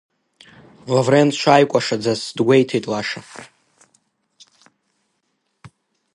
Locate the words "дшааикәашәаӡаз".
1.35-2.21